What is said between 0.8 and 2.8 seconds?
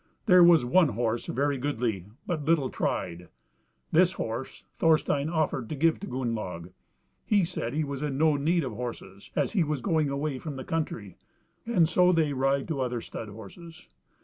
horse very goodly, but little